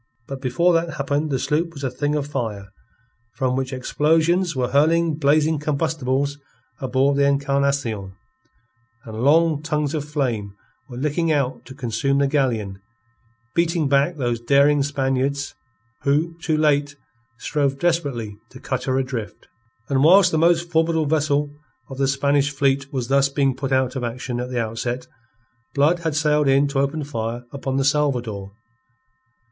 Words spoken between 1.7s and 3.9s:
was a thing of fire, from which